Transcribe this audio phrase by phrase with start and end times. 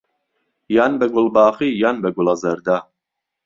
[0.75, 2.77] یان به گوڵباخی یان به گوڵهزهرده